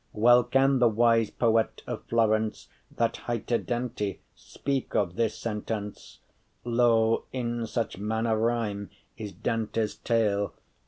Well 0.13 0.43
can 0.43 0.79
the 0.79 0.87
wise 0.87 1.29
poet 1.29 1.83
of 1.85 2.03
Florence, 2.05 2.67
That 2.89 3.17
highte 3.27 3.67
Dante, 3.67 4.17
speak 4.33 4.95
of 4.95 5.15
this 5.15 5.37
sentence:* 5.37 6.17
*sentiment 6.63 6.77
Lo, 6.79 7.25
in 7.31 7.67
such 7.67 7.99
manner* 7.99 8.35
rhyme 8.35 8.89
is 9.15 9.31
Dante’s 9.31 9.97
tale. 9.97 10.55